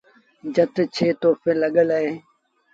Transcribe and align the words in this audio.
جت 0.55 0.75
ڇه 0.95 1.07
توڦيٚن 1.21 1.55
لڳل 1.63 1.89
اهيݩ۔ 1.97 2.17